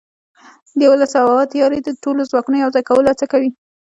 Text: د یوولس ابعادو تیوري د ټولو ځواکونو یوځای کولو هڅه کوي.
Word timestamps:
د 0.77 0.79
یوولس 0.85 1.11
ابعادو 1.19 1.51
تیوري 1.51 1.79
د 1.83 1.89
ټولو 2.03 2.21
ځواکونو 2.29 2.57
یوځای 2.63 2.83
کولو 2.89 3.11
هڅه 3.11 3.25
کوي. 3.31 3.49